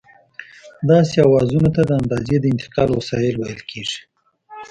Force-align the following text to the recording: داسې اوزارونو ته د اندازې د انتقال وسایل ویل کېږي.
داسې 0.89 1.17
اوزارونو 1.21 1.69
ته 1.75 1.81
د 1.85 1.91
اندازې 2.01 2.35
د 2.39 2.45
انتقال 2.53 2.89
وسایل 2.93 3.35
ویل 3.37 3.61
کېږي. 3.71 3.99